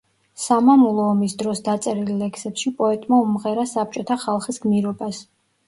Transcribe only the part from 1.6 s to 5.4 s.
დაწერილ ლექსებში პოეტმა უმღერა საბჭოთა ხალხის გმირობას.